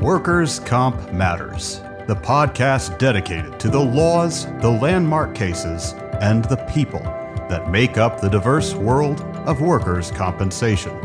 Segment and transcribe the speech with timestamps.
[0.00, 5.92] Workers' Comp Matters, the podcast dedicated to the laws, the landmark cases,
[6.22, 7.02] and the people
[7.50, 10.98] that make up the diverse world of workers' compensation.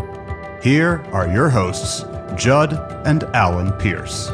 [0.62, 2.06] Here are your hosts,
[2.38, 2.72] Judd
[3.06, 4.30] and Alan Pierce.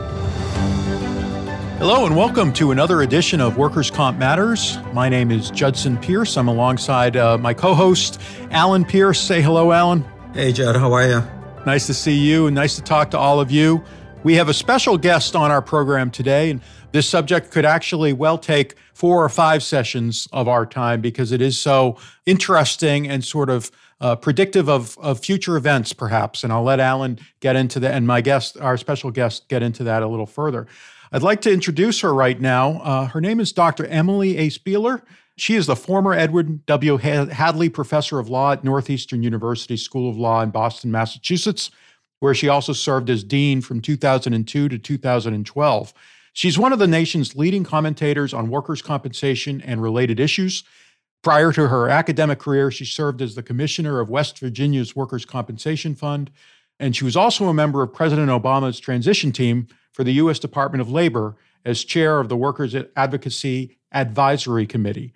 [1.80, 4.78] Hello and welcome to another edition of Workers' Comp Matters.
[4.94, 6.38] My name is Judson Pierce.
[6.38, 8.22] I'm alongside uh, my co host,
[8.52, 9.20] Alan Pierce.
[9.20, 10.06] Say hello, Alan.
[10.36, 10.76] Hey, Judd.
[10.76, 11.24] How are you?
[11.66, 13.84] Nice to see you and nice to talk to all of you.
[14.24, 16.62] We have a special guest on our program today, and
[16.92, 21.42] this subject could actually well take four or five sessions of our time because it
[21.42, 21.98] is so
[22.28, 26.44] interesting and sort of uh, predictive of, of future events, perhaps.
[26.44, 29.84] And I'll let Alan get into that, and my guest, our special guest, get into
[29.86, 30.68] that a little further.
[31.12, 32.80] I'd like to introduce her right now.
[32.84, 33.88] Uh, her name is Dr.
[33.88, 34.50] Emily A.
[34.50, 35.02] Spieler.
[35.36, 36.98] She is the former Edwin W.
[36.98, 41.72] Hadley Professor of Law at Northeastern University School of Law in Boston, Massachusetts,
[42.22, 45.94] where she also served as dean from 2002 to 2012.
[46.34, 50.64] She's one of the nation's leading commentators on workers' compensation and related issues.
[51.24, 55.96] Prior to her academic career, she served as the commissioner of West Virginia's Workers' Compensation
[55.96, 56.30] Fund,
[56.80, 60.38] and she was also a member of President Obama's transition team for the U.S.
[60.38, 65.12] Department of Labor as chair of the Workers' Advocacy Advisory Committee.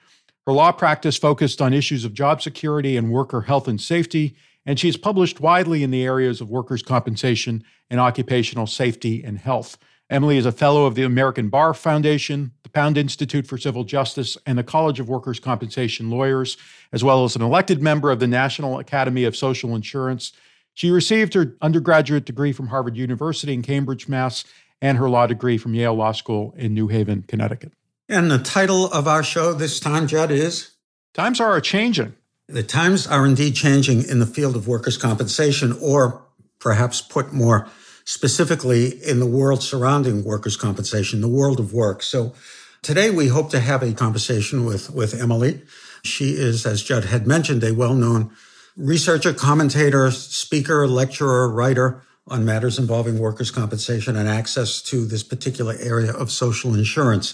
[0.48, 4.80] Her law practice focused on issues of job security and worker health and safety, and
[4.80, 9.78] she has published widely in the areas of workers' compensation and occupational safety and health.
[10.10, 14.38] Emily is a fellow of the American Bar Foundation, the Pound Institute for Civil Justice,
[14.46, 16.58] and the College of Workers' Compensation Lawyers,
[16.92, 20.32] as well as an elected member of the National Academy of Social Insurance.
[20.76, 24.44] She received her undergraduate degree from Harvard University in Cambridge, Mass,
[24.82, 27.72] and her law degree from Yale Law School in New Haven, Connecticut.
[28.08, 30.72] And the title of our show this time, Judd, is
[31.16, 32.16] Times Are Changing.
[32.48, 36.22] The times are indeed changing in the field of workers' compensation, or
[36.60, 37.68] perhaps put more
[38.04, 42.04] specifically in the world surrounding workers' compensation, the world of work.
[42.04, 42.36] So
[42.84, 45.64] today we hope to have a conversation with, with Emily.
[46.04, 48.30] She is, as Judd had mentioned, a well-known
[48.78, 55.76] researcher, commentator, speaker, lecturer, writer on matters involving workers' compensation and access to this particular
[55.80, 57.34] area of social insurance.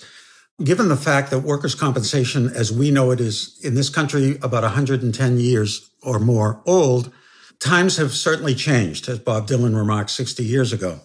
[0.64, 4.64] Given the fact that workers' compensation, as we know it, is in this country about
[4.64, 7.12] 110 years or more old,
[7.60, 11.00] times have certainly changed, as Bob Dylan remarked 60 years ago.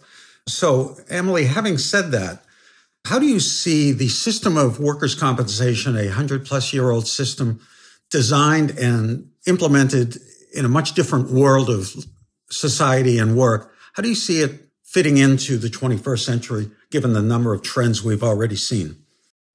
[0.47, 2.45] So, Emily, having said that,
[3.07, 7.61] how do you see the system of workers' compensation, a 100 plus year old system
[8.11, 10.19] designed and implemented
[10.53, 11.95] in a much different world of
[12.51, 13.73] society and work?
[13.95, 18.03] How do you see it fitting into the 21st century, given the number of trends
[18.03, 18.97] we've already seen?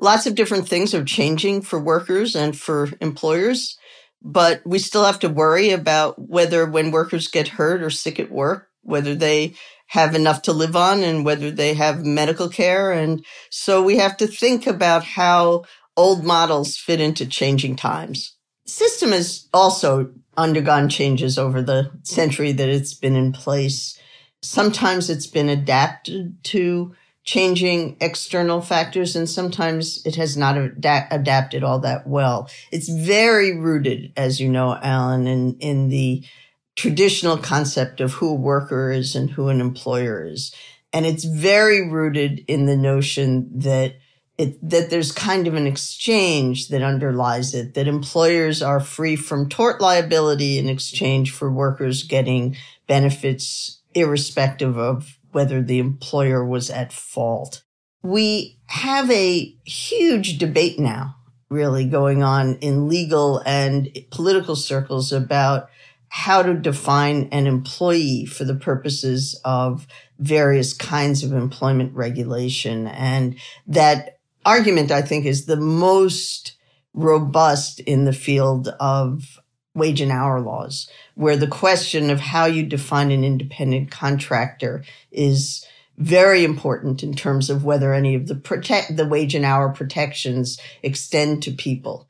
[0.02, 3.78] Lots of different things are changing for workers and for employers,
[4.22, 8.32] but we still have to worry about whether when workers get hurt or sick at
[8.32, 9.54] work, whether they
[9.88, 12.92] have enough to live on and whether they have medical care.
[12.92, 18.36] And so we have to think about how old models fit into changing times.
[18.66, 24.00] System has also undergone changes over the century that it's been in place.
[24.42, 31.64] Sometimes it's been adapted to changing external factors and sometimes it has not ad- adapted
[31.64, 32.50] all that well.
[32.72, 36.24] It's very rooted, as you know, Alan, in, in the
[36.76, 40.54] traditional concept of who a worker is and who an employer is.
[40.94, 43.96] And it's very rooted in the notion that
[44.38, 49.48] it, that there's kind of an exchange that underlies it, that employers are free from
[49.48, 52.56] tort liability in exchange for workers getting
[52.88, 57.64] benefits irrespective of whether the employer was at fault.
[58.04, 61.16] We have a huge debate now,
[61.50, 65.70] really going on in legal and political circles about
[66.10, 69.88] how to define an employee for the purposes of
[70.20, 72.88] various kinds of employment regulation.
[72.88, 73.38] And
[73.68, 76.58] that argument, I think, is the most
[76.94, 79.40] robust in the field of
[79.74, 80.90] wage and hour laws,
[81.22, 85.64] where the question of how you define an independent contractor is
[85.98, 90.60] very important in terms of whether any of the protect the wage and hour protections
[90.82, 92.10] extend to people.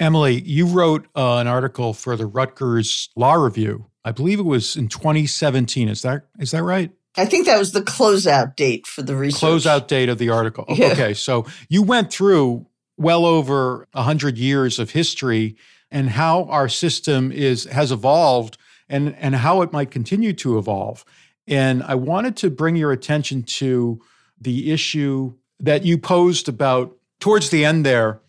[0.00, 3.84] Emily, you wrote uh, an article for the Rutgers Law Review.
[4.02, 5.90] I believe it was in 2017.
[5.90, 6.90] Is that is that right?
[7.18, 9.42] I think that was the closeout date for the research.
[9.42, 10.64] Closeout date of the article.
[10.70, 10.92] Yeah.
[10.92, 15.56] Okay, so you went through well over 100 years of history
[15.90, 18.58] and how our system is has evolved
[18.88, 21.04] and and how it might continue to evolve.
[21.46, 24.00] And I wanted to bring your attention to
[24.40, 28.20] the issue that you posed about towards the end there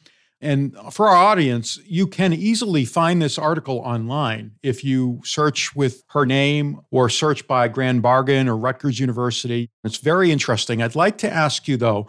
[0.41, 6.03] And for our audience, you can easily find this article online if you search with
[6.09, 9.69] her name or search by Grand Bargain or Rutgers University.
[9.83, 10.81] It's very interesting.
[10.81, 12.07] I'd like to ask you, though,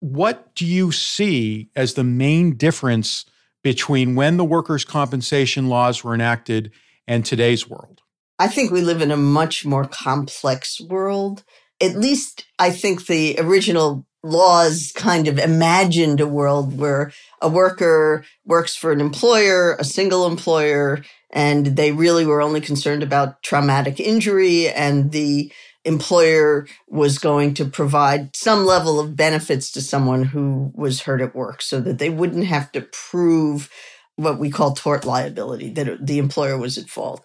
[0.00, 3.26] what do you see as the main difference
[3.62, 6.72] between when the workers' compensation laws were enacted
[7.06, 8.00] and today's world?
[8.38, 11.44] I think we live in a much more complex world.
[11.80, 18.24] At least I think the original laws kind of imagined a world where a worker
[18.44, 24.00] works for an employer, a single employer, and they really were only concerned about traumatic
[24.00, 25.52] injury and the
[25.84, 31.34] employer was going to provide some level of benefits to someone who was hurt at
[31.34, 33.70] work so that they wouldn't have to prove
[34.16, 37.22] what we call tort liability, that the employer was at fault.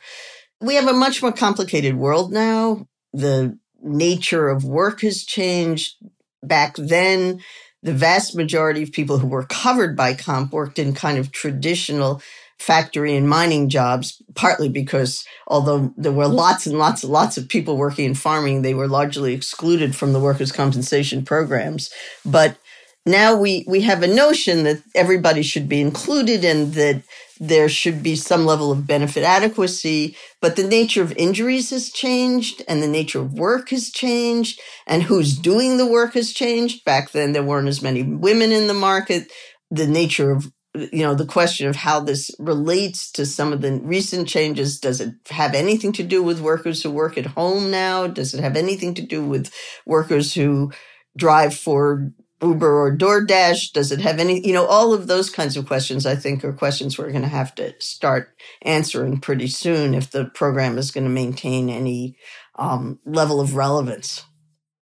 [0.61, 2.87] We have a much more complicated world now.
[3.11, 5.95] The nature of work has changed.
[6.41, 7.41] Back then,
[7.81, 12.21] the vast majority of people who were covered by comp worked in kind of traditional
[12.59, 17.49] factory and mining jobs, partly because although there were lots and lots and lots of
[17.49, 21.91] people working in farming, they were largely excluded from the workers' compensation programs.
[22.25, 22.57] But
[23.05, 27.03] now we, we have a notion that everybody should be included and that
[27.39, 32.63] there should be some level of benefit adequacy, but the nature of injuries has changed
[32.67, 36.85] and the nature of work has changed and who's doing the work has changed.
[36.85, 39.31] Back then, there weren't as many women in the market.
[39.69, 40.51] The nature of
[40.91, 44.79] you know the question of how this relates to some of the recent changes.
[44.79, 48.07] Does it have anything to do with workers who work at home now?
[48.07, 49.53] Does it have anything to do with
[49.85, 50.71] workers who
[51.17, 52.11] drive for
[52.41, 53.71] uber or doordash?
[53.73, 56.53] Does it have any you know all of those kinds of questions i think are
[56.53, 61.05] questions we're going to have to start answering pretty soon if the program is going
[61.05, 62.17] to maintain any
[62.57, 64.25] um, level of relevance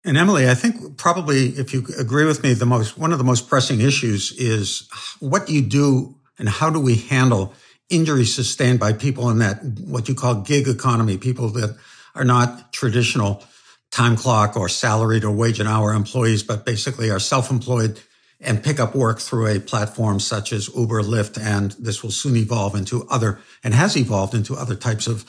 [0.05, 3.23] and Emily, I think probably if you agree with me, the most, one of the
[3.23, 4.89] most pressing issues is
[5.19, 7.53] what do you do and how do we handle
[7.89, 11.77] injuries sustained by people in that, what you call gig economy, people that
[12.15, 13.43] are not traditional
[13.91, 18.01] time clock or salaried or wage and hour employees, but basically are self-employed
[18.41, 22.35] and pick up work through a platform such as Uber, Lyft, and this will soon
[22.35, 25.25] evolve into other and has evolved into other types of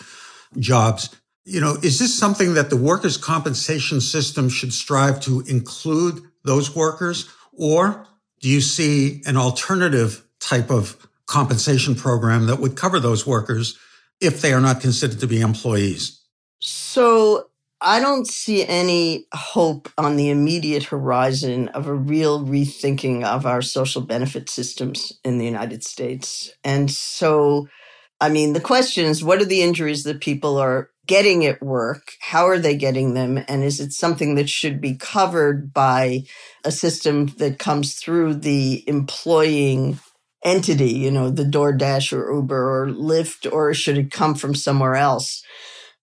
[0.59, 1.15] jobs.
[1.45, 6.75] You know, is this something that the workers' compensation system should strive to include those
[6.75, 7.29] workers?
[7.53, 8.07] Or
[8.41, 10.97] do you see an alternative type of
[11.27, 13.79] compensation program that would cover those workers
[14.21, 16.21] if they are not considered to be employees?
[16.61, 17.51] So
[17.81, 23.61] I don't see any hope on the immediate horizon of a real rethinking of our
[23.61, 26.51] social benefit systems in the United States.
[26.65, 27.69] And so,
[28.21, 32.13] I mean, the question is what are the injuries that people are getting at work?
[32.21, 33.45] How are they getting them?
[33.49, 36.25] And is it something that should be covered by
[36.65, 39.99] a system that comes through the employing
[40.45, 44.95] entity, you know, the DoorDash or Uber or Lyft, or should it come from somewhere
[44.95, 45.43] else?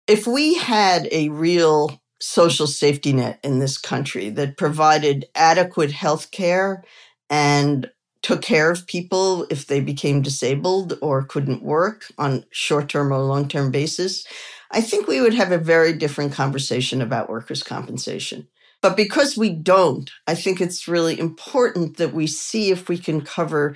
[0.08, 6.32] If we had a real social safety net in this country that provided adequate health
[6.32, 6.84] care
[7.30, 7.90] and
[8.22, 13.72] took care of people if they became disabled or couldn't work on short-term or long-term
[13.72, 14.26] basis,
[14.72, 18.48] I think we would have a very different conversation about workers' compensation.
[18.82, 23.22] But because we don't, I think it's really important that we see if we can
[23.22, 23.76] cover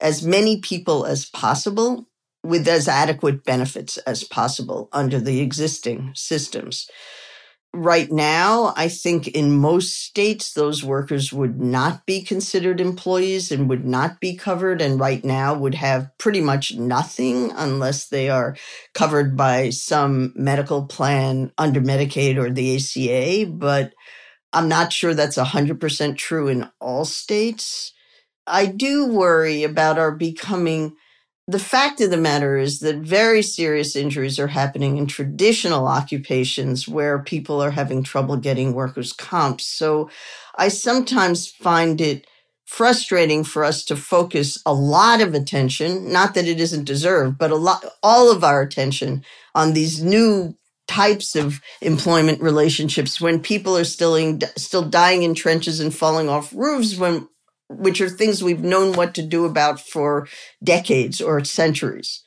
[0.00, 2.06] as many people as possible
[2.42, 6.90] with as adequate benefits as possible under the existing systems
[7.74, 13.68] right now, I think in most states, those workers would not be considered employees and
[13.68, 14.80] would not be covered.
[14.82, 18.56] And right now would have pretty much nothing unless they are
[18.94, 23.50] covered by some medical plan under Medicaid or the ACA.
[23.50, 23.92] But
[24.52, 27.92] I'm not sure that's 100% true in all states.
[28.46, 30.96] I do worry about our becoming
[31.48, 36.86] the fact of the matter is that very serious injuries are happening in traditional occupations
[36.86, 39.66] where people are having trouble getting workers' comps.
[39.66, 40.08] So
[40.56, 42.26] I sometimes find it
[42.64, 47.50] frustrating for us to focus a lot of attention, not that it isn't deserved, but
[47.50, 50.54] a lot, all of our attention on these new
[50.86, 56.28] types of employment relationships when people are still in, still dying in trenches and falling
[56.28, 57.28] off roofs when
[57.72, 60.28] which are things we've known what to do about for
[60.62, 62.22] decades or centuries.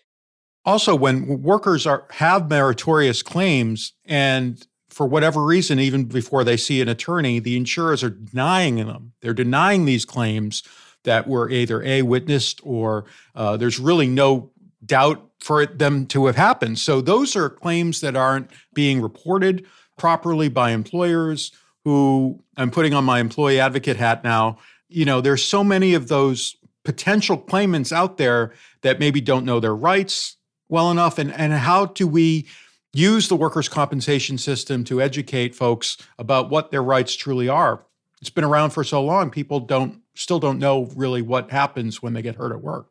[0.65, 6.81] Also, when workers are have meritorious claims and for whatever reason, even before they see
[6.81, 9.11] an attorney, the insurers are denying them.
[9.21, 10.63] They're denying these claims
[11.03, 14.51] that were either a witnessed or uh, there's really no
[14.85, 16.79] doubt for them to have happened.
[16.79, 19.65] So those are claims that aren't being reported
[19.97, 21.51] properly by employers.
[21.83, 24.57] Who I'm putting on my employee advocate hat now
[24.95, 29.59] you know, there's so many of those potential claimants out there that maybe don't know
[29.59, 30.37] their rights
[30.69, 31.17] well enough?
[31.19, 32.47] And, and how do we
[32.93, 37.85] use the workers' compensation system to educate folks about what their rights truly are?
[38.21, 42.13] It's been around for so long, people don't still don't know really what happens when
[42.13, 42.87] they get hurt at work.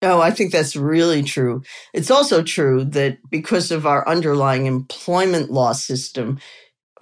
[0.00, 1.62] No, I think that's really true.
[1.92, 6.38] It's also true that because of our underlying employment law system,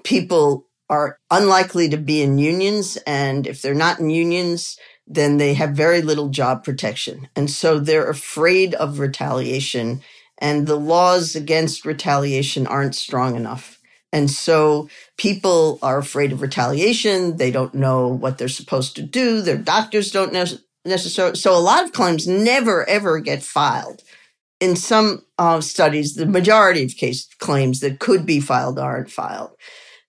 [0.03, 2.97] people are unlikely to be in unions.
[3.07, 7.29] And if they're not in unions, then they have very little job protection.
[7.37, 10.03] And so they're afraid of retaliation.
[10.39, 13.79] And the laws against retaliation aren't strong enough.
[14.13, 14.89] And so
[15.19, 17.37] people are afraid of retaliation.
[17.37, 19.43] They don't know what they're supposed to do.
[19.43, 20.33] Their doctors don't
[20.85, 21.37] necessarily.
[21.37, 24.03] So a lot of claims never ever get filed.
[24.59, 29.51] In some uh, studies, the majority of case claims that could be filed aren't filed.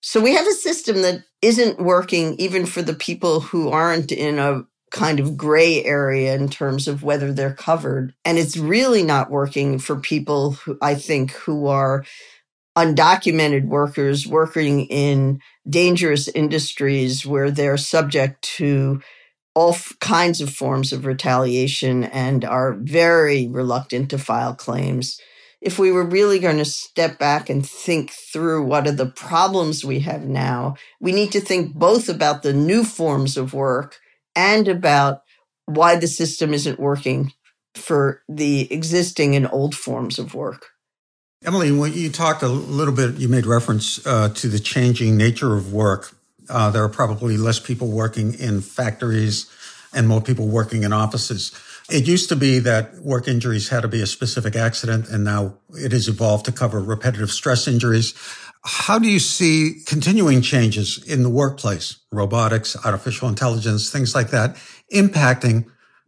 [0.01, 4.39] So we have a system that isn't working even for the people who aren't in
[4.39, 8.13] a kind of gray area in terms of whether they're covered.
[8.23, 12.05] And it's really not working for people who I think who are
[12.77, 19.01] undocumented workers working in dangerous industries where they're subject to
[19.55, 25.19] all kinds of forms of retaliation and are very reluctant to file claims.
[25.61, 29.83] If we were really going to step back and think through what are the problems
[29.83, 33.97] we have now, we need to think both about the new forms of work
[34.35, 35.23] and about
[35.65, 37.33] why the system isn't working
[37.73, 40.67] for the existing and old forms of work.
[41.43, 45.55] Emily, when you talked a little bit, you made reference uh, to the changing nature
[45.55, 46.13] of work
[46.49, 49.51] uh, there are probably less people working in factories
[49.93, 51.51] and more people working in offices.
[51.89, 55.57] It used to be that work injuries had to be a specific accident, and now
[55.69, 58.13] it has evolved to cover repetitive stress injuries.
[58.63, 64.57] How do you see continuing changes in the workplace, robotics, artificial intelligence, things like that,
[64.93, 65.65] impacting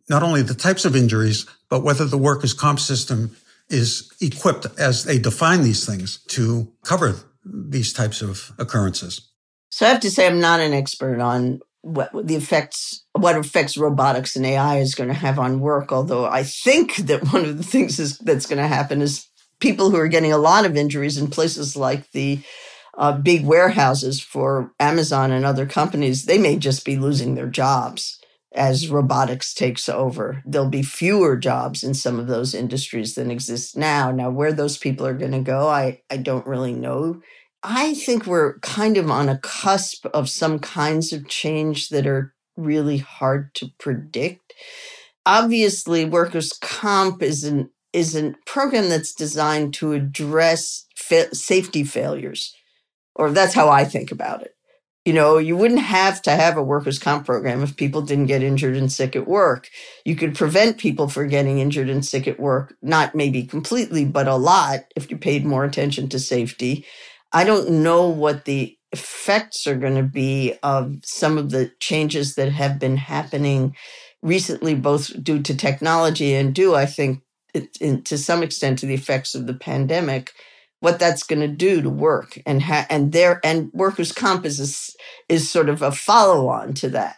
[0.10, 3.36] not only the types of injuries, but whether the workers' comp system
[3.70, 9.30] is equipped as they define these things to cover these types of occurrences?
[9.70, 13.78] So I have to say, I'm not an expert on what the effects, what effects
[13.78, 15.92] robotics and AI is going to have on work.
[15.92, 19.28] Although I think that one of the things is, that's going to happen is
[19.60, 22.40] people who are getting a lot of injuries in places like the
[22.98, 28.20] uh, big warehouses for Amazon and other companies, they may just be losing their jobs
[28.54, 30.44] as robotics takes over.
[30.46, 34.12] There'll be fewer jobs in some of those industries than exist now.
[34.12, 37.22] Now, where those people are going to go, I, I don't really know
[37.64, 42.34] I think we're kind of on a cusp of some kinds of change that are
[42.56, 44.54] really hard to predict.
[45.26, 52.56] Obviously, workers' comp is an is a program that's designed to address fa- safety failures,
[53.16, 54.56] or that's how I think about it.
[55.06, 58.44] You know, you wouldn't have to have a workers' comp program if people didn't get
[58.44, 59.70] injured and sick at work.
[60.06, 64.28] You could prevent people from getting injured and sick at work, not maybe completely, but
[64.28, 66.86] a lot if you paid more attention to safety.
[67.32, 72.36] I don't know what the effects are going to be of some of the changes
[72.36, 73.76] that have been happening
[74.22, 77.22] recently, both due to technology and due, I think,
[77.54, 80.34] it, to some extent, to the effects of the pandemic.
[80.82, 84.60] What that's going to do to work and ha- and there and workers' comp is
[84.60, 87.18] a, is sort of a follow on to that.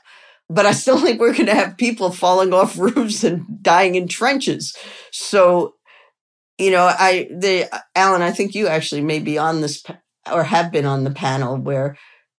[0.49, 4.07] But I still think we're going to have people falling off roofs and dying in
[4.07, 4.75] trenches.
[5.11, 5.75] So
[6.57, 9.83] you know, I the Alan, I think you actually may be on this
[10.31, 11.97] or have been on the panel where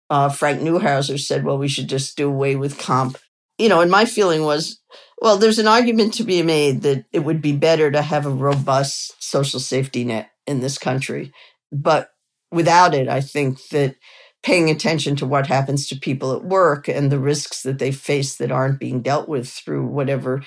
[0.10, 3.18] uh, Frank Neuhauser said, "Well, we should just do away with comp."
[3.58, 4.80] You know, and my feeling was,
[5.22, 8.32] well, there's an argument to be made that it would be better to have a
[8.32, 11.32] robust social safety net in this country,
[11.72, 12.10] but
[12.52, 13.96] without it, I think that
[14.44, 18.36] paying attention to what happens to people at work and the risks that they face
[18.38, 20.42] that aren't being dealt with through whatever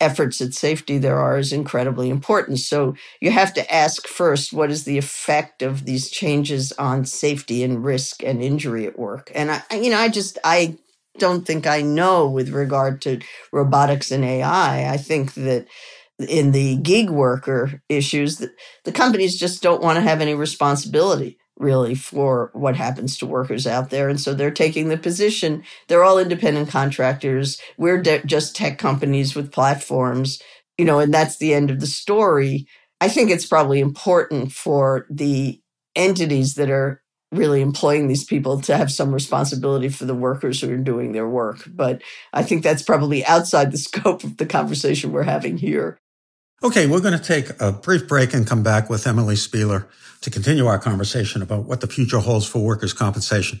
[0.00, 2.58] efforts at safety there are is incredibly important.
[2.60, 7.62] So you have to ask first what is the effect of these changes on safety
[7.62, 9.30] and risk and injury at work?
[9.34, 10.78] And I, you know, I just, I
[11.18, 13.20] don't think I know with regard to
[13.52, 14.92] robotics and AI.
[14.92, 15.66] I think that
[16.18, 18.36] in the gig worker issues,
[18.84, 23.66] the companies just don't want to have any responsibility really for what happens to workers
[23.66, 24.08] out there.
[24.08, 25.64] And so they're taking the position.
[25.88, 27.60] They're all independent contractors.
[27.76, 30.40] We're de- just tech companies with platforms,
[30.76, 32.66] you know, and that's the end of the story.
[33.00, 35.60] I think it's probably important for the
[35.94, 40.72] entities that are really employing these people to have some responsibility for the workers who
[40.72, 41.62] are doing their work.
[41.66, 45.98] But I think that's probably outside the scope of the conversation we're having here.
[46.60, 49.86] Okay, we're going to take a brief break and come back with Emily Spieler
[50.22, 53.60] to continue our conversation about what the future holds for workers' compensation.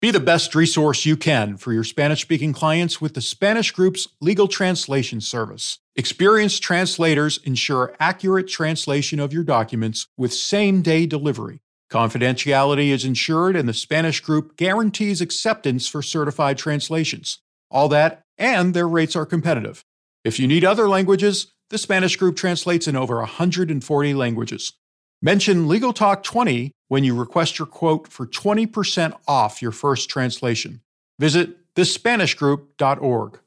[0.00, 4.08] Be the best resource you can for your Spanish speaking clients with the Spanish Group's
[4.20, 5.78] legal translation service.
[5.94, 11.60] Experienced translators ensure accurate translation of your documents with same day delivery.
[11.92, 17.38] Confidentiality is ensured, and the Spanish Group guarantees acceptance for certified translations.
[17.70, 19.84] All that, and their rates are competitive.
[20.24, 24.74] If you need other languages, the Spanish Group translates in over 140 languages.
[25.20, 30.82] Mention Legal Talk 20 when you request your quote for 20% off your first translation.
[31.18, 33.40] Visit thespanishgroup.org.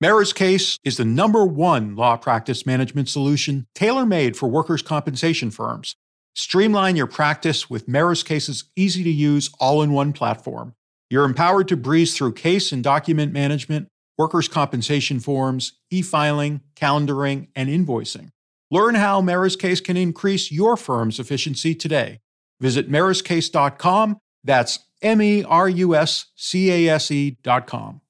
[0.00, 5.96] MerusCase is the number one law practice management solution tailor made for workers' compensation firms.
[6.36, 10.74] Streamline your practice with MerusCase's easy to use all in one platform.
[11.10, 17.48] You're empowered to breeze through case and document management, workers' compensation forms, e filing, calendaring,
[17.54, 18.30] and invoicing.
[18.70, 22.20] Learn how MerusCase can increase your firm's efficiency today.
[22.60, 24.18] Visit meruscase.com.
[24.42, 28.00] That's M E R U S C A S E.com.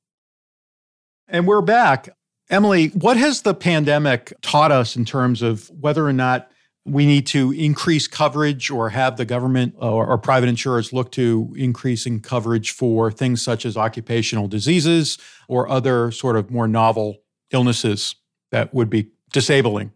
[1.28, 2.08] And we're back.
[2.48, 6.50] Emily, what has the pandemic taught us in terms of whether or not
[6.86, 11.52] we need to increase coverage or have the government or, or, private insurers look to
[11.56, 17.18] increasing coverage for things such as occupational diseases or other sort of more novel
[17.50, 18.14] illnesses
[18.52, 19.92] that would be disabling?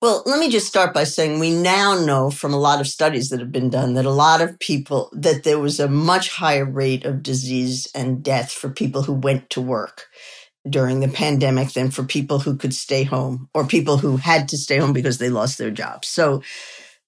[0.00, 3.28] Well, let me just start by saying we now know from a lot of studies
[3.28, 6.64] that have been done that a lot of people, that there was a much higher
[6.64, 10.06] rate of disease and death for people who went to work
[10.68, 14.58] during the pandemic than for people who could stay home or people who had to
[14.58, 16.08] stay home because they lost their jobs.
[16.08, 16.42] So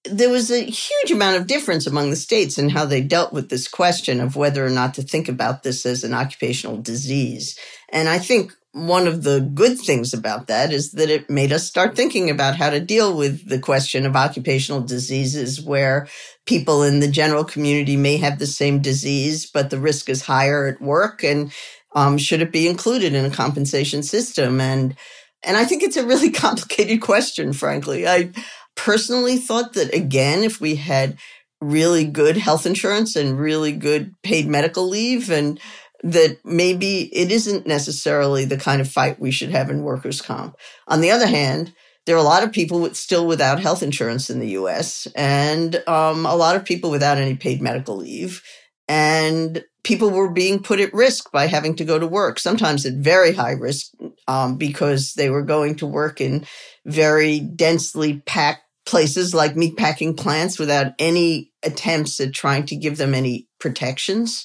[0.04, 3.50] there was a huge amount of difference among the states in how they dealt with
[3.50, 7.59] this question of whether or not to think about this as an occupational disease.
[7.90, 11.64] And I think one of the good things about that is that it made us
[11.64, 16.09] start thinking about how to deal with the question of occupational diseases where
[16.47, 20.66] people in the general community may have the same disease, but the risk is higher
[20.66, 21.23] at work.
[21.23, 21.52] And
[21.94, 24.61] um, should it be included in a compensation system?
[24.61, 24.96] And
[25.44, 28.06] and I think it's a really complicated question, frankly.
[28.06, 28.30] I
[28.76, 31.18] personally thought that again, if we had
[31.61, 35.61] really good health insurance and really good paid medical leave and
[36.02, 40.57] that maybe it isn't necessarily the kind of fight we should have in workers' comp.
[40.88, 41.72] On the other hand,
[42.07, 45.76] there are a lot of people with, still without health insurance in the US and
[45.88, 48.42] um, a lot of people without any paid medical leave.
[48.88, 52.95] And people were being put at risk by having to go to work, sometimes at
[52.95, 53.90] very high risk
[54.29, 56.47] um, because they were going to work in
[56.87, 63.14] very densely packed places like meatpacking plants without any attempts at trying to give them
[63.14, 64.45] any protections.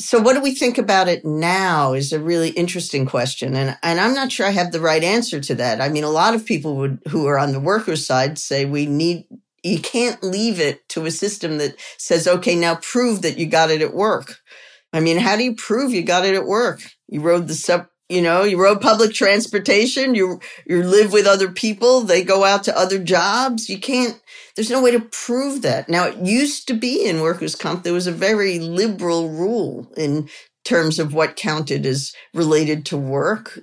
[0.00, 3.54] So what do we think about it now is a really interesting question.
[3.54, 5.80] And, and I'm not sure I have the right answer to that.
[5.80, 8.86] I mean, a lot of people would, who are on the workers side say we
[8.86, 9.26] need,
[9.62, 13.70] you can't leave it to a system that says, okay, now prove that you got
[13.70, 14.40] it at work.
[14.94, 16.80] I mean, how do you prove you got it at work?
[17.08, 21.50] You rode the sub, you know, you rode public transportation, you, you live with other
[21.50, 23.68] people, they go out to other jobs.
[23.68, 24.20] You can't,
[24.54, 25.88] there's no way to prove that.
[25.88, 30.28] Now, it used to be in workers' comp, there was a very liberal rule in
[30.64, 33.58] terms of what counted as related to work.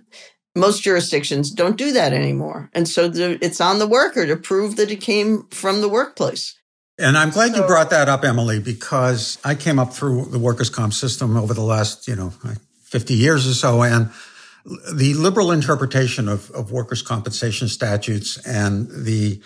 [0.54, 2.70] Most jurisdictions don't do that anymore.
[2.74, 6.61] And so the, it's on the worker to prove that it came from the workplace.
[6.98, 10.40] And I'm glad so, you brought that up, Emily, because I came up through the
[10.40, 12.32] workers' comp system over the last, you know,
[12.84, 13.82] 50 years or so.
[13.82, 14.12] And
[14.94, 19.42] the liberal interpretation of, of workers' compensation statutes and the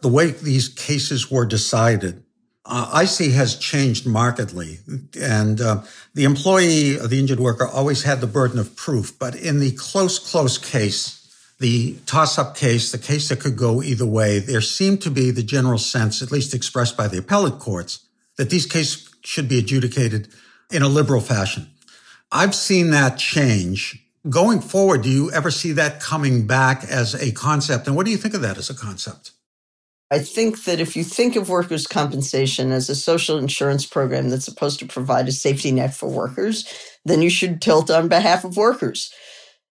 [0.00, 2.22] the way these cases were decided,
[2.66, 4.80] uh, see, has changed markedly.
[5.18, 9.18] And uh, the employee, the injured worker, always had the burden of proof.
[9.18, 11.23] But in the close, close case,
[11.64, 15.30] the toss up case, the case that could go either way, there seemed to be
[15.30, 18.00] the general sense, at least expressed by the appellate courts,
[18.36, 20.28] that these cases should be adjudicated
[20.70, 21.70] in a liberal fashion.
[22.30, 23.98] I've seen that change.
[24.28, 27.86] Going forward, do you ever see that coming back as a concept?
[27.86, 29.30] And what do you think of that as a concept?
[30.10, 34.44] I think that if you think of workers' compensation as a social insurance program that's
[34.44, 36.68] supposed to provide a safety net for workers,
[37.06, 39.10] then you should tilt on behalf of workers.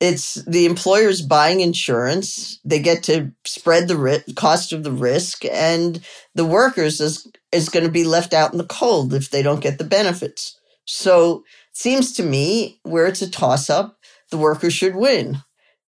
[0.01, 2.59] It's the employers buying insurance.
[2.65, 6.01] They get to spread the ri- cost of the risk, and
[6.35, 9.63] the workers is, is going to be left out in the cold if they don't
[9.63, 10.59] get the benefits.
[10.85, 13.99] So it seems to me where it's a toss up,
[14.31, 15.39] the workers should win.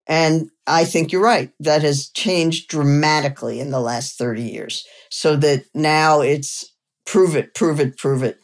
[0.06, 1.50] And I think you're right.
[1.60, 4.86] That has changed dramatically in the last 30 years.
[5.10, 6.72] So that now it's
[7.06, 8.38] prove it, prove it, prove it.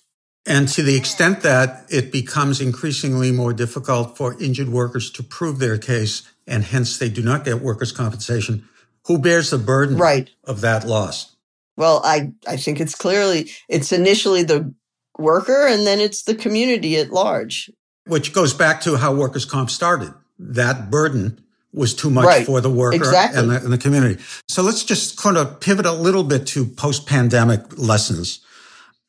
[0.46, 5.58] And to the extent that it becomes increasingly more difficult for injured workers to prove
[5.58, 8.68] their case, and hence they do not get workers' compensation,
[9.06, 10.30] who bears the burden right.
[10.44, 11.36] of that loss?
[11.76, 14.74] Well, I, I think it's clearly, it's initially the
[15.18, 17.70] worker and then it's the community at large.
[18.06, 20.12] Which goes back to how workers' comp started.
[20.38, 22.46] That burden was too much right.
[22.46, 23.40] for the worker exactly.
[23.40, 24.22] and, the, and the community.
[24.48, 28.40] So let's just kind of pivot a little bit to post pandemic lessons.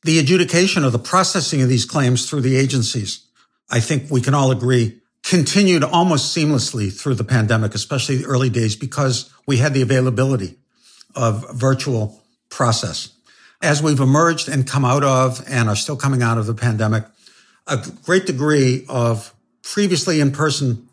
[0.04, 3.26] The adjudication of the processing of these claims through the agencies,
[3.70, 8.50] I think we can all agree, continued almost seamlessly through the pandemic, especially the early
[8.50, 10.58] days, because we had the availability
[11.16, 13.10] of virtual process.
[13.62, 17.06] As we've emerged and come out of and are still coming out of the pandemic,
[17.68, 20.90] a great degree of previously in-person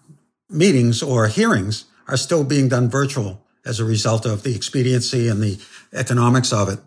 [0.50, 5.42] meetings or hearings are still being done virtual as a result of the expediency and
[5.42, 5.58] the
[5.94, 6.78] economics of it.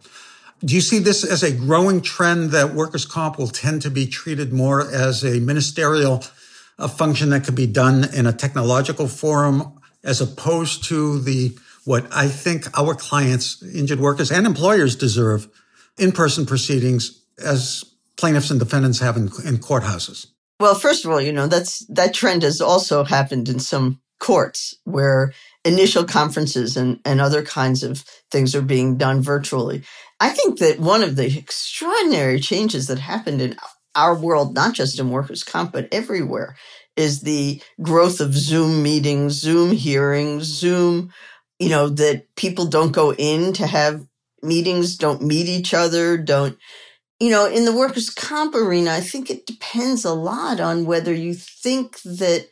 [0.63, 4.05] Do you see this as a growing trend that workers' comp will tend to be
[4.05, 6.23] treated more as a ministerial
[6.77, 12.05] a function that could be done in a technological forum as opposed to the what
[12.11, 15.47] I think our clients, injured workers and employers deserve
[15.97, 17.83] in-person proceedings as
[18.17, 20.27] plaintiffs and defendants have in, in courthouses.
[20.59, 24.75] Well, first of all, you know, that's that trend has also happened in some courts
[24.83, 25.33] where
[25.65, 29.83] initial conferences and, and other kinds of things are being done virtually.
[30.21, 33.57] I think that one of the extraordinary changes that happened in
[33.95, 36.55] our world, not just in workers' comp, but everywhere,
[36.95, 41.11] is the growth of Zoom meetings, Zoom hearings, Zoom,
[41.57, 44.05] you know, that people don't go in to have
[44.43, 46.55] meetings, don't meet each other, don't
[47.19, 51.13] you know, in the workers' comp arena, I think it depends a lot on whether
[51.13, 52.47] you think that,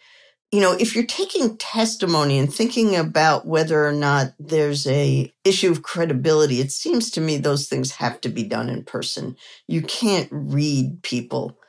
[0.51, 5.71] you know, if you're taking testimony and thinking about whether or not there's a issue
[5.71, 9.35] of credibility, it seems to me those things have to be done in person.
[9.67, 11.59] You can't read people.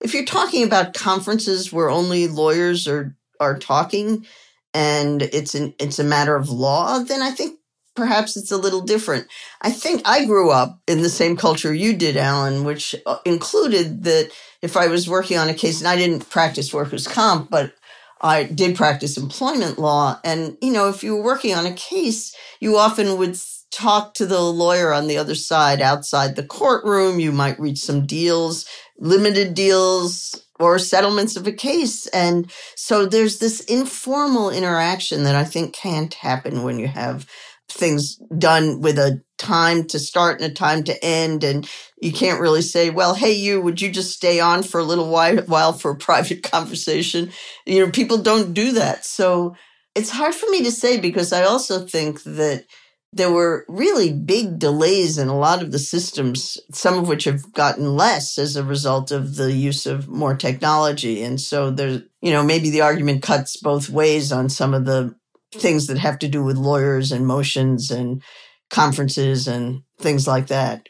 [0.00, 4.26] If you're talking about conferences where only lawyers are are talking
[4.72, 7.58] and it's an it's a matter of law, then I think
[7.94, 9.26] perhaps it's a little different.
[9.60, 14.04] I think I grew up in the same culture you did, Alan, which uh, included
[14.04, 14.30] that
[14.62, 17.74] if I was working on a case, and I didn't practice workers' comp, but
[18.20, 20.18] I did practice employment law.
[20.24, 23.38] And, you know, if you were working on a case, you often would
[23.70, 27.20] talk to the lawyer on the other side outside the courtroom.
[27.20, 28.66] You might reach some deals,
[28.98, 32.06] limited deals, or settlements of a case.
[32.08, 37.26] And so there's this informal interaction that I think can't happen when you have
[37.70, 41.68] things done with a time to start and a time to end and
[42.02, 45.10] you can't really say well hey you would you just stay on for a little
[45.10, 47.30] while for a private conversation?
[47.66, 49.04] You know people don't do that.
[49.04, 49.54] So
[49.94, 52.64] it's hard for me to say because i also think that
[53.12, 57.52] there were really big delays in a lot of the systems some of which have
[57.52, 61.22] gotten less as a result of the use of more technology.
[61.22, 65.14] And so there's you know maybe the argument cuts both ways on some of the
[65.52, 68.22] things that have to do with lawyers and motions and
[68.70, 70.88] conferences and things like that.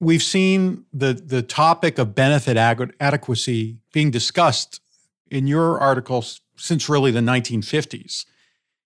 [0.00, 4.80] We've seen the the topic of benefit adequacy being discussed
[5.30, 8.24] in your articles since really the 1950s.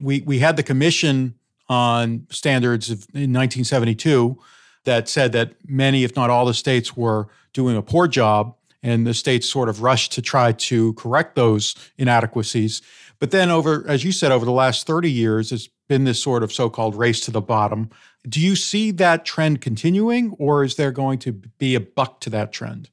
[0.00, 1.36] We we had the commission
[1.68, 4.38] on standards of, in 1972
[4.84, 8.54] that said that many, if not all, the states were doing a poor job,
[8.86, 12.80] and the states sort of rushed to try to correct those inadequacies.
[13.18, 16.44] But then, over, as you said, over the last 30 years, it's been this sort
[16.44, 17.90] of so called race to the bottom.
[18.28, 22.30] Do you see that trend continuing, or is there going to be a buck to
[22.30, 22.88] that trend?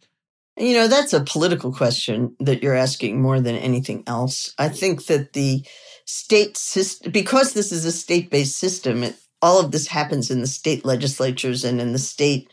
[0.57, 4.55] You know, that's a political question that you're asking more than anything else.
[4.57, 5.63] I think that the
[6.05, 10.41] state system, because this is a state based system, it, all of this happens in
[10.41, 12.49] the state legislatures and in the state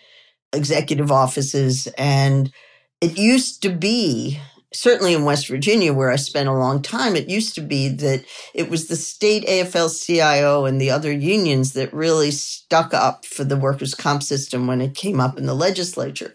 [0.53, 1.87] executive offices.
[1.97, 2.53] And
[3.01, 4.41] it used to be
[4.73, 8.25] certainly in West Virginia, where I spent a long time, it used to be that
[8.55, 13.45] it was the state AFL CIO and the other unions that really stuck up for
[13.45, 16.35] the workers' comp system when it came up in the legislature.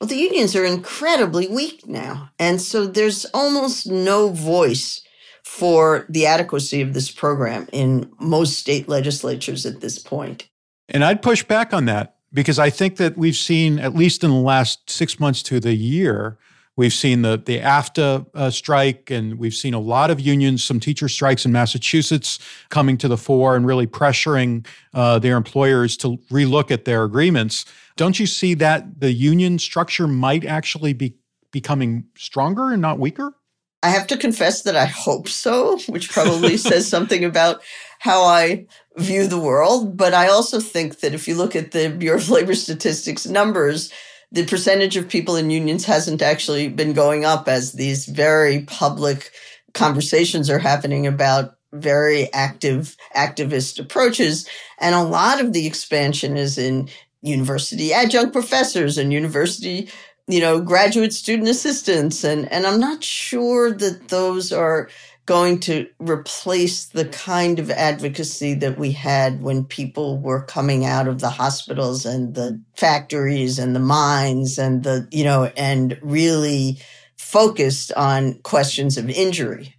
[0.00, 2.30] Well, the unions are incredibly weak now.
[2.38, 5.02] And so there's almost no voice
[5.44, 10.48] for the adequacy of this program in most state legislatures at this point.
[10.88, 14.30] And I'd push back on that because I think that we've seen, at least in
[14.30, 16.38] the last six months to the year,
[16.78, 20.78] We've seen the the AFTRA uh, strike, and we've seen a lot of unions, some
[20.78, 22.38] teacher strikes in Massachusetts
[22.68, 24.64] coming to the fore and really pressuring
[24.94, 27.64] uh, their employers to relook at their agreements.
[27.96, 31.16] Don't you see that the union structure might actually be
[31.50, 33.34] becoming stronger and not weaker?
[33.82, 37.60] I have to confess that I hope so, which probably says something about
[37.98, 39.96] how I view the world.
[39.96, 43.92] But I also think that if you look at the Bureau of Labor Statistics numbers,
[44.30, 49.32] the percentage of people in unions hasn't actually been going up as these very public
[49.74, 54.48] conversations are happening about very active activist approaches.
[54.78, 56.88] And a lot of the expansion is in
[57.20, 59.90] university adjunct professors and university
[60.28, 62.22] you know, graduate student assistants.
[62.22, 64.90] And, and I'm not sure that those are
[65.28, 71.06] going to replace the kind of advocacy that we had when people were coming out
[71.06, 76.78] of the hospitals and the factories and the mines and the, you know, and really
[77.18, 79.74] focused on questions of injury.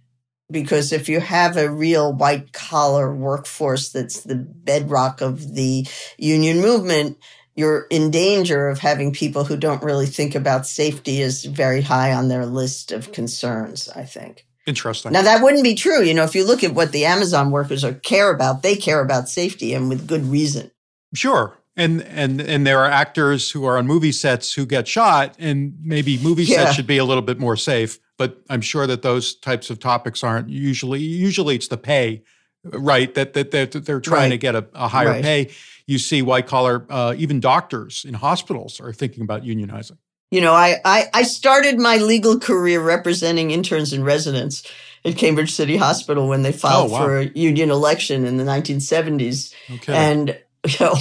[0.52, 5.84] Because if you have a real white collar workforce that's the bedrock of the
[6.16, 7.18] union movement,
[7.56, 12.12] you're in danger of having people who don't really think about safety as very high
[12.12, 14.46] on their list of concerns, I think.
[14.66, 15.12] Interesting.
[15.12, 16.02] Now that wouldn't be true.
[16.02, 19.00] You know, if you look at what the Amazon workers are care about, they care
[19.00, 20.70] about safety and with good reason.
[21.14, 21.56] Sure.
[21.76, 25.78] And and and there are actors who are on movie sets who get shot, and
[25.80, 26.64] maybe movie yeah.
[26.64, 27.98] sets should be a little bit more safe.
[28.18, 31.00] But I'm sure that those types of topics aren't usually.
[31.00, 32.22] Usually, it's the pay,
[32.64, 33.14] right?
[33.14, 34.28] That that, that they're trying right.
[34.30, 35.22] to get a, a higher right.
[35.22, 35.50] pay.
[35.86, 39.96] You see white collar, uh, even doctors in hospitals are thinking about unionizing
[40.30, 44.62] you know, I, I, I started my legal career representing interns and residents
[45.04, 47.04] at Cambridge City Hospital when they filed oh, wow.
[47.04, 49.54] for a union election in the 1970s.
[49.70, 49.94] Okay.
[49.94, 50.94] And, you know,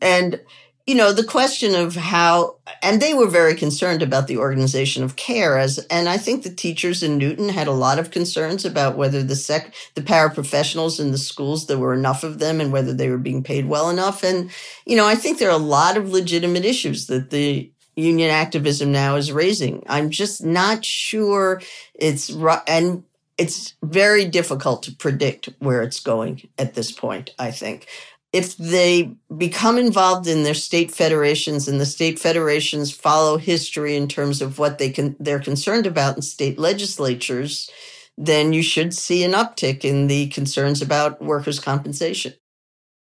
[0.00, 0.40] and,
[0.86, 5.16] you know, the question of how, and they were very concerned about the organization of
[5.16, 8.96] care as, and I think the teachers in Newton had a lot of concerns about
[8.96, 12.94] whether the sec, the paraprofessionals in the schools, there were enough of them and whether
[12.94, 14.24] they were being paid well enough.
[14.24, 14.50] And,
[14.86, 18.92] you know, I think there are a lot of legitimate issues that the union activism
[18.92, 19.82] now is raising.
[19.88, 21.60] I'm just not sure
[21.94, 22.62] it's right.
[22.66, 23.04] And
[23.38, 27.86] it's very difficult to predict where it's going at this point, I think.
[28.32, 34.08] If they become involved in their state federations and the state federations follow history in
[34.08, 37.70] terms of what they can they're concerned about in state legislatures,
[38.16, 42.32] then you should see an uptick in the concerns about workers' compensation.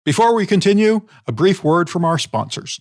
[0.04, 2.80] Before we continue, a brief word from our sponsors.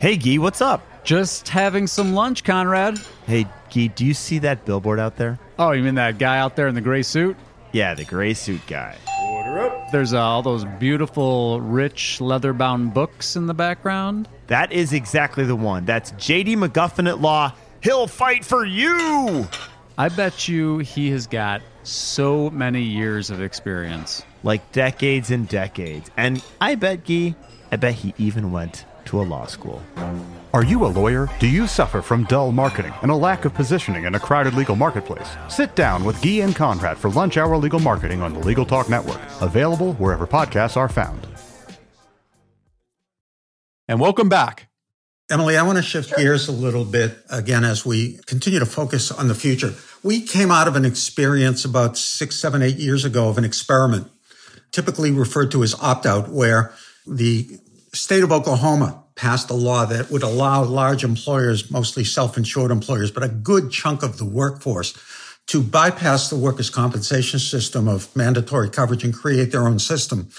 [0.00, 0.82] Hey, Gee, what's up?
[1.04, 2.98] Just having some lunch, Conrad.
[3.26, 5.38] Hey, Gee, do you see that billboard out there?
[5.58, 7.36] Oh, you mean that guy out there in the gray suit?
[7.72, 8.96] Yeah, the gray suit guy.
[9.22, 9.92] Order up.
[9.92, 14.26] There's uh, all those beautiful, rich, leather bound books in the background.
[14.46, 15.84] That is exactly the one.
[15.84, 17.52] That's JD McGuffin at Law.
[17.82, 19.46] He'll fight for you!
[19.98, 24.24] I bet you he has got so many years of experience.
[24.44, 26.10] Like decades and decades.
[26.16, 27.34] And I bet, Gee,
[27.70, 29.82] I bet he even went to a law school.
[30.52, 31.28] Are you a lawyer?
[31.38, 34.74] Do you suffer from dull marketing and a lack of positioning in a crowded legal
[34.74, 35.28] marketplace?
[35.48, 38.88] Sit down with Gyi and Conrad for Lunch Hour Legal Marketing on the Legal Talk
[38.88, 41.26] Network, available wherever podcasts are found.
[43.86, 44.68] And welcome back.
[45.30, 49.12] Emily, I want to shift gears a little bit again as we continue to focus
[49.12, 49.74] on the future.
[50.02, 54.10] We came out of an experience about six, seven, eight years ago of an experiment,
[54.72, 56.72] typically referred to as opt out, where
[57.06, 57.60] the
[57.92, 63.22] state of Oklahoma passed a law that would allow large employers, mostly self-insured employers, but
[63.22, 64.98] a good chunk of the workforce
[65.46, 70.30] to bypass the workers' compensation system of mandatory coverage and create their own system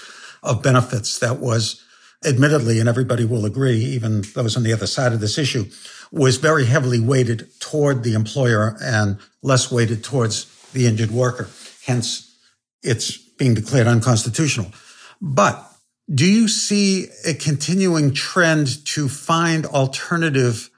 [0.42, 1.84] of benefits that was
[2.24, 5.66] admittedly, and everybody will agree, even those on the other side of this issue,
[6.10, 11.48] was very heavily weighted toward the employer and less weighted towards the injured worker.
[11.84, 12.36] Hence,
[12.82, 14.72] it's being declared unconstitutional.
[15.20, 15.71] But
[16.14, 20.70] do you see a continuing trend to find alternative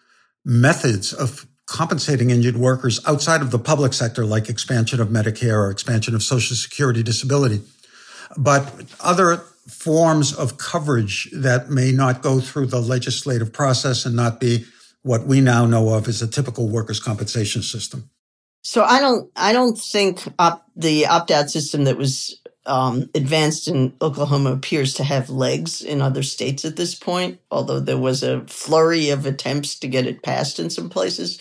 [0.44, 5.70] methods of compensating injured workers outside of the public sector, like expansion of Medicare or
[5.70, 7.62] expansion of Social Security disability,
[8.36, 14.38] but other forms of coverage that may not go through the legislative process and not
[14.38, 14.64] be
[15.02, 18.10] what we now know of as a typical workers' compensation system?
[18.62, 20.22] So I don't, I don't think
[20.76, 26.22] the opt-out system that was um, advanced in Oklahoma appears to have legs in other
[26.22, 30.59] states at this point, although there was a flurry of attempts to get it passed
[30.59, 31.38] in some places.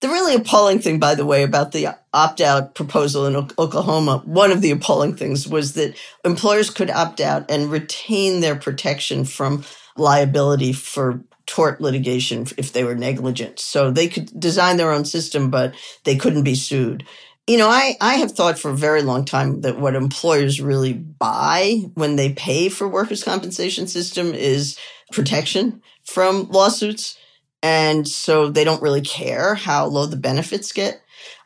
[0.00, 4.52] The really appalling thing, by the way, about the opt out proposal in Oklahoma, one
[4.52, 9.64] of the appalling things was that employers could opt out and retain their protection from
[9.96, 13.58] liability for tort litigation if they were negligent.
[13.58, 17.04] So they could design their own system, but they couldn't be sued.
[17.48, 20.92] You know, I, I have thought for a very long time that what employers really
[20.92, 24.78] buy when they pay for workers' compensation system is
[25.12, 27.16] protection from lawsuits.
[27.62, 31.00] And so they don't really care how low the benefits get.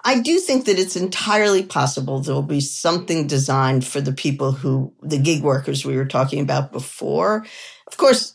[0.04, 4.50] I do think that it's entirely possible there will be something designed for the people
[4.50, 7.46] who, the gig workers we were talking about before.
[7.86, 8.34] Of course,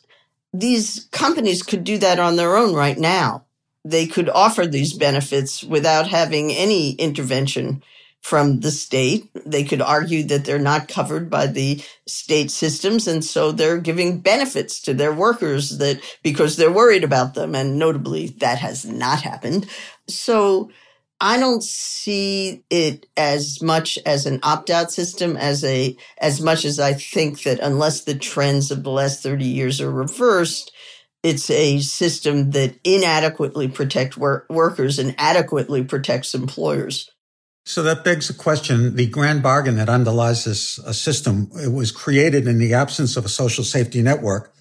[0.54, 3.44] these companies could do that on their own right now
[3.90, 7.84] they could offer these benefits without having any intervention
[8.22, 9.30] from the state.
[9.46, 13.08] They could argue that they're not covered by the state systems.
[13.08, 17.56] And so they're giving benefits to their workers that because they're worried about them.
[17.56, 19.68] And notably, that has not happened.
[20.08, 20.70] So
[21.20, 26.80] I don't see it as much as an opt-out system as a as much as
[26.80, 30.72] I think that unless the trends of the last 30 years are reversed,
[31.28, 37.12] it's a system that inadequately protects wor- workers and adequately protects employers.
[37.66, 41.92] So that begs the question, the grand bargain that underlies this uh, system, it was
[41.92, 44.54] created in the absence of a social safety network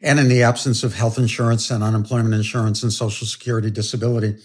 [0.00, 4.36] and in the absence of health insurance and unemployment insurance and social security disability.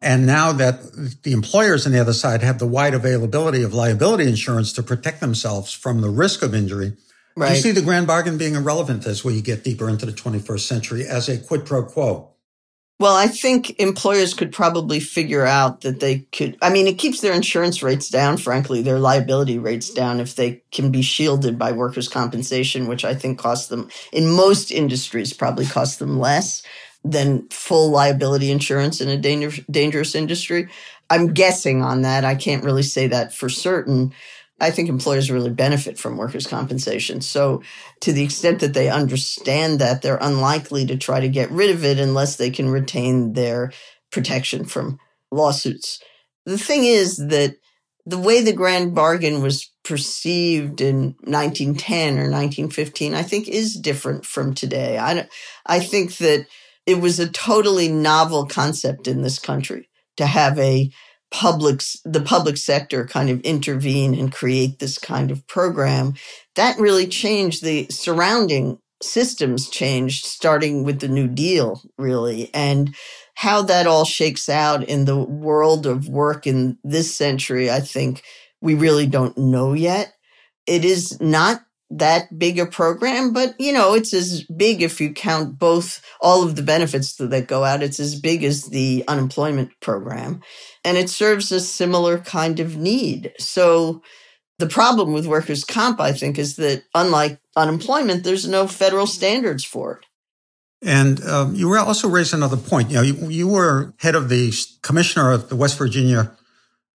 [0.00, 4.26] And now that the employers on the other side have the wide availability of liability
[4.26, 6.94] insurance to protect themselves from the risk of injury,
[7.36, 7.50] right.
[7.50, 10.60] do you see the grand bargain being irrelevant as we get deeper into the 21st
[10.60, 12.34] century as a quid pro quo?
[13.00, 16.56] Well, I think employers could probably figure out that they could.
[16.62, 20.62] I mean, it keeps their insurance rates down, frankly, their liability rates down if they
[20.70, 25.66] can be shielded by workers' compensation, which I think costs them, in most industries, probably
[25.66, 26.62] costs them less
[27.02, 30.68] than full liability insurance in a danger, dangerous industry.
[31.10, 32.24] I'm guessing on that.
[32.24, 34.14] I can't really say that for certain.
[34.60, 37.20] I think employers really benefit from workers' compensation.
[37.20, 37.62] So,
[38.00, 41.84] to the extent that they understand that, they're unlikely to try to get rid of
[41.84, 43.72] it unless they can retain their
[44.12, 44.98] protection from
[45.32, 46.00] lawsuits.
[46.46, 47.56] The thing is that
[48.06, 54.24] the way the grand bargain was perceived in 1910 or 1915, I think is different
[54.24, 54.98] from today.
[54.98, 55.26] I,
[55.66, 56.46] I think that
[56.86, 60.90] it was a totally novel concept in this country to have a
[61.34, 66.14] public the public sector kind of intervene and create this kind of program
[66.54, 72.94] that really changed the surrounding systems changed starting with the new deal really and
[73.34, 78.22] how that all shakes out in the world of work in this century i think
[78.64, 80.14] we really don't know yet.
[80.66, 81.60] It is not
[81.98, 86.42] that big a program, but you know, it's as big if you count both all
[86.42, 87.82] of the benefits that go out.
[87.82, 90.42] It's as big as the unemployment program
[90.84, 93.32] and it serves a similar kind of need.
[93.38, 94.02] So
[94.58, 99.64] the problem with workers' comp, I think, is that unlike unemployment, there's no federal standards
[99.64, 100.06] for it.
[100.86, 102.90] And um, you also raised another point.
[102.90, 104.52] You know, you, you, were head of the
[104.82, 106.32] commissioner of the West Virginia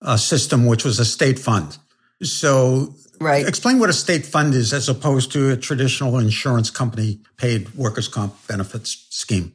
[0.03, 1.77] uh, system, which was a state fund.
[2.21, 3.47] So, right.
[3.47, 8.07] explain what a state fund is as opposed to a traditional insurance company paid workers'
[8.07, 9.53] comp benefits scheme.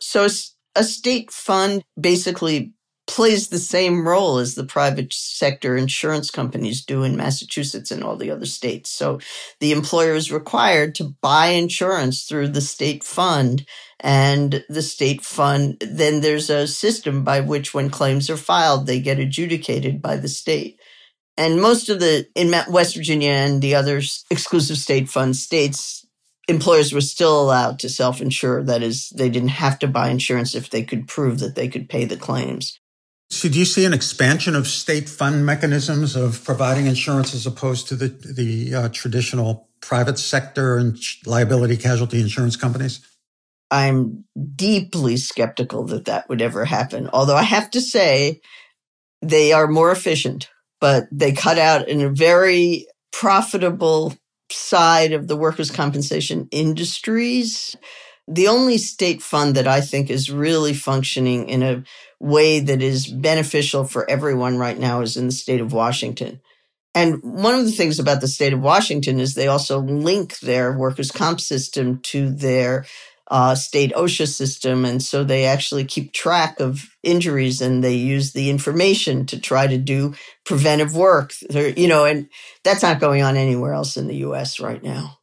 [0.00, 0.28] So,
[0.76, 2.74] a state fund basically
[3.08, 8.16] plays the same role as the private sector insurance companies do in Massachusetts and all
[8.16, 8.90] the other states.
[8.90, 9.18] So
[9.60, 13.66] the employer is required to buy insurance through the state fund
[14.00, 19.00] and the state fund, then there's a system by which when claims are filed, they
[19.00, 20.77] get adjudicated by the state.
[21.38, 26.04] And most of the, in West Virginia and the other exclusive state fund states,
[26.48, 28.64] employers were still allowed to self insure.
[28.64, 31.88] That is, they didn't have to buy insurance if they could prove that they could
[31.88, 32.80] pay the claims.
[33.30, 37.86] So do you see an expansion of state fund mechanisms of providing insurance as opposed
[37.88, 43.00] to the, the uh, traditional private sector and liability casualty insurance companies?
[43.70, 44.24] I'm
[44.56, 47.08] deeply skeptical that that would ever happen.
[47.12, 48.40] Although I have to say
[49.22, 50.48] they are more efficient,
[50.80, 54.14] but they cut out in a very profitable
[54.50, 57.76] side of the workers' compensation industries.
[58.26, 61.84] The only state fund that I think is really functioning in a
[62.20, 66.40] way that is beneficial for everyone right now is in the state of Washington.
[66.94, 70.76] And one of the things about the state of Washington is they also link their
[70.76, 72.86] workers' comp system to their
[73.28, 74.84] uh, state OSHA system.
[74.84, 79.66] And so they actually keep track of injuries and they use the information to try
[79.66, 80.14] to do
[80.44, 81.32] preventive work.
[81.50, 82.28] you know, and
[82.64, 85.18] that's not going on anywhere else in the US right now.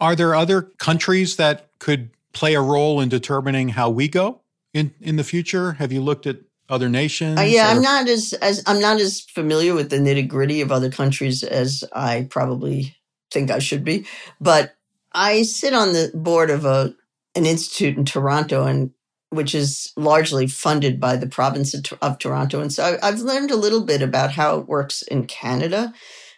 [0.00, 4.42] Are there other countries that could play a role in determining how we go?
[4.74, 5.72] in in the future?
[5.72, 7.38] Have you looked at other nations?
[7.38, 7.76] Uh, yeah, or?
[7.76, 11.42] I'm not as as I'm not as familiar with the nitty gritty of other countries
[11.42, 12.96] as I probably
[13.30, 14.06] think I should be.
[14.40, 14.74] But
[15.12, 16.94] I sit on the board of a
[17.38, 18.90] an institute in Toronto, and
[19.30, 22.60] which is largely funded by the province of, of Toronto.
[22.60, 25.92] And so I've learned a little bit about how it works in Canada,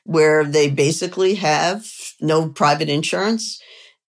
[0.04, 1.86] where they basically have
[2.20, 3.60] no private insurance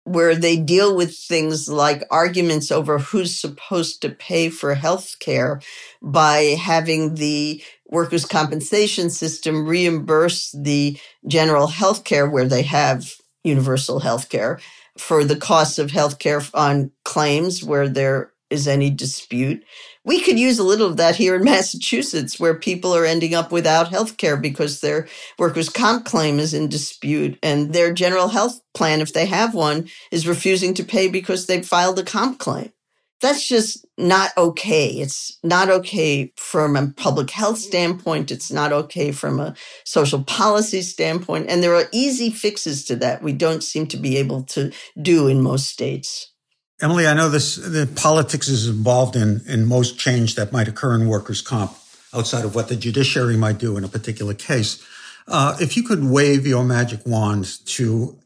[0.04, 5.60] where they deal with things like arguments over who's supposed to pay for health care
[6.02, 10.98] by having the workers' compensation system reimburse the
[11.28, 13.12] general health care where they have
[13.44, 14.58] universal health care
[15.00, 18.32] for the cost of health care on claims where they're
[18.66, 19.64] any dispute.
[20.04, 23.52] We could use a little of that here in Massachusetts, where people are ending up
[23.52, 28.60] without health care because their workers' comp claim is in dispute and their general health
[28.74, 32.72] plan, if they have one, is refusing to pay because they filed a comp claim.
[33.20, 34.88] That's just not okay.
[34.88, 38.30] It's not okay from a public health standpoint.
[38.30, 39.54] It's not okay from a
[39.84, 41.46] social policy standpoint.
[41.50, 45.28] And there are easy fixes to that we don't seem to be able to do
[45.28, 46.32] in most states.
[46.80, 50.94] Emily, I know this the politics is involved in in most change that might occur
[50.94, 51.76] in workers' comp
[52.14, 54.82] outside of what the judiciary might do in a particular case.
[55.28, 58.18] Uh, if you could wave your magic wand to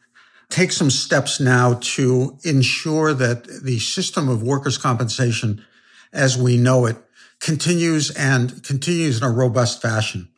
[0.54, 5.64] take some steps now to ensure that the system of workers' compensation
[6.12, 6.96] as we know it
[7.40, 10.28] continues and continues in a robust fashion.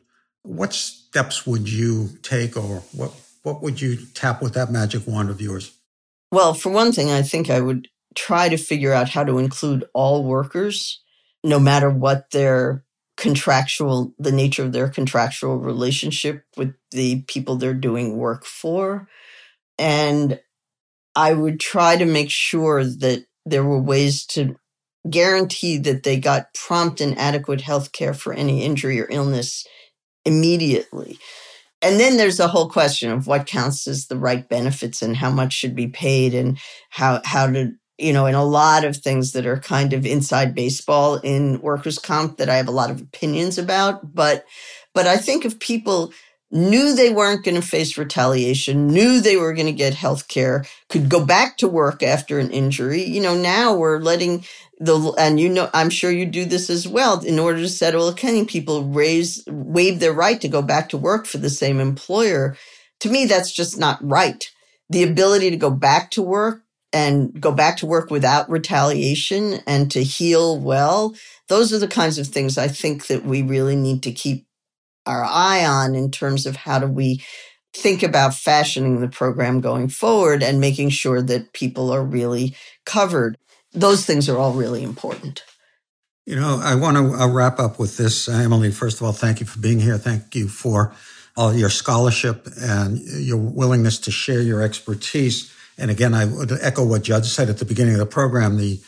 [0.41, 3.11] What steps would you take or what,
[3.43, 5.77] what would you tap with that magic wand of yours?
[6.31, 9.85] Well, for one thing, I think I would try to figure out how to include
[9.93, 10.99] all workers,
[11.43, 12.83] no matter what their
[13.17, 19.07] contractual, the nature of their contractual relationship with the people they're doing work for.
[19.79, 20.39] And
[21.15, 24.55] I would try to make sure that there were ways to
[25.09, 29.65] guarantee that they got prompt and adequate health care for any injury or illness
[30.25, 31.17] immediately.
[31.81, 35.29] And then there's the whole question of what counts as the right benefits and how
[35.29, 36.57] much should be paid and
[36.89, 40.53] how how to you know, and a lot of things that are kind of inside
[40.53, 44.13] baseball in workers' comp that I have a lot of opinions about.
[44.13, 44.45] But
[44.93, 46.13] but I think if people
[46.51, 50.65] knew they weren't going to face retaliation, knew they were going to get health care,
[50.89, 53.03] could go back to work after an injury.
[53.03, 54.45] You know, now we're letting
[54.79, 57.19] the, and you know, I'm sure you do this as well.
[57.21, 60.97] In order to settle a claim, people raise, waive their right to go back to
[60.97, 62.55] work for the same employer.
[63.01, 64.49] To me, that's just not right.
[64.89, 69.91] The ability to go back to work and go back to work without retaliation and
[69.91, 71.13] to heal well.
[71.49, 74.46] Those are the kinds of things I think that we really need to keep
[75.07, 77.23] our eye on in terms of how do we
[77.73, 82.55] think about fashioning the program going forward and making sure that people are really
[82.85, 83.37] covered.
[83.71, 85.43] Those things are all really important.
[86.25, 88.27] You know, I want to wrap up with this.
[88.27, 89.97] Emily, first of all, thank you for being here.
[89.97, 90.93] Thank you for
[91.37, 95.53] all your scholarship and your willingness to share your expertise.
[95.77, 98.57] And again, I would echo what Judd said at the beginning of the program.
[98.57, 98.81] The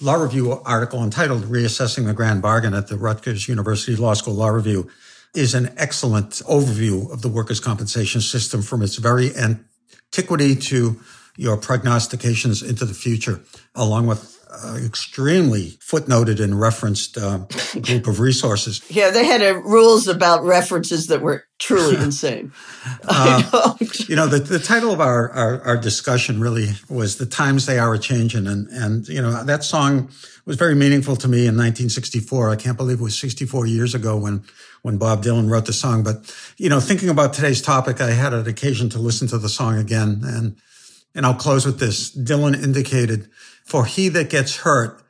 [0.00, 4.48] Law Review article entitled Reassessing the Grand Bargain at the Rutgers University Law School Law
[4.48, 4.90] Review
[5.34, 11.00] is an excellent overview of the workers' compensation system from its very antiquity to
[11.36, 13.40] your prognostications into the future,
[13.74, 17.38] along with uh, extremely footnoted and referenced uh,
[17.80, 18.82] group of resources.
[18.88, 22.52] Yeah, they had uh, rules about references that were truly insane.
[23.08, 23.74] uh,
[24.06, 27.78] you know, the, the title of our, our, our discussion really was "The Times They
[27.78, 30.10] Are a Changing," and and you know that song
[30.46, 32.50] was very meaningful to me in 1964.
[32.50, 34.44] I can't believe it was 64 years ago when
[34.84, 36.02] when Bob Dylan wrote the song.
[36.02, 39.48] But you know, thinking about today's topic, I had an occasion to listen to the
[39.48, 40.56] song again, and
[41.14, 42.14] and I'll close with this.
[42.14, 43.28] Dylan indicated,
[43.64, 45.00] "For he that gets hurt."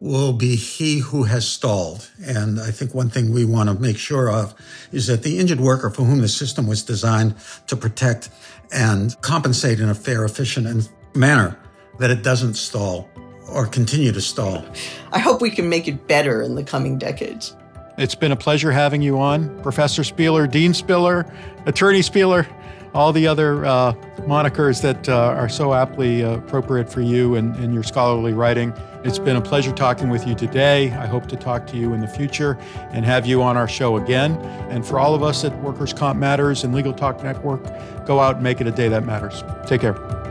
[0.00, 2.08] will be he who has stalled.
[2.24, 4.54] And I think one thing we want to make sure of
[4.92, 7.34] is that the injured worker for whom the system was designed
[7.66, 8.30] to protect
[8.72, 11.58] and compensate in a fair, efficient manner,
[11.98, 13.08] that it doesn't stall
[13.50, 14.64] or continue to stall.
[15.10, 17.56] I hope we can make it better in the coming decades.
[17.98, 21.28] It's been a pleasure having you on, Professor Spieler, Dean Spieler,
[21.66, 22.46] Attorney Spieler,
[22.94, 27.56] all the other uh, monikers that uh, are so aptly uh, appropriate for you and,
[27.56, 28.72] and your scholarly writing.
[29.02, 30.92] It's been a pleasure talking with you today.
[30.92, 32.56] I hope to talk to you in the future
[32.92, 34.36] and have you on our show again.
[34.70, 37.64] And for all of us at Workers' Comp Matters and Legal Talk Network,
[38.06, 39.42] go out and make it a day that matters.
[39.66, 40.27] Take care.